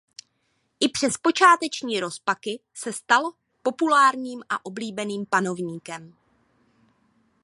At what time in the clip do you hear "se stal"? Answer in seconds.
2.73-3.31